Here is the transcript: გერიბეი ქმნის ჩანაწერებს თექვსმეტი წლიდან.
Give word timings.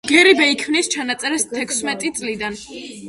გერიბეი 0.09 0.55
ქმნის 0.61 0.89
ჩანაწერებს 0.95 1.45
თექვსმეტი 1.51 2.11
წლიდან. 2.21 2.59